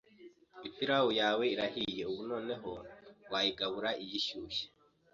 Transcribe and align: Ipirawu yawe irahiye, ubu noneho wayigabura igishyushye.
Ipirawu 0.67 1.09
yawe 1.21 1.43
irahiye, 1.53 2.03
ubu 2.11 2.21
noneho 2.31 2.69
wayigabura 3.31 3.89
igishyushye. 4.03 4.65